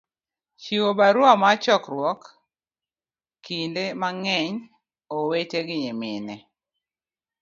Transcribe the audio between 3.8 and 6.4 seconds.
mang'eny, owete gi nyimine